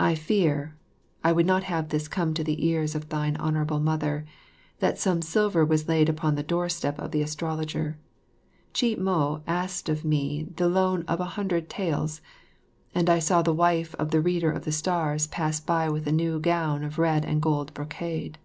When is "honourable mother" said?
3.36-4.24